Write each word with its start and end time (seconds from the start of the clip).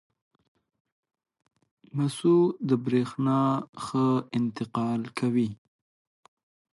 مسو 1.95 2.35
د 2.67 2.71
برېښنا 2.83 3.39
ښه 3.83 4.05
انتقال 4.37 5.01
کوي. 5.19 5.49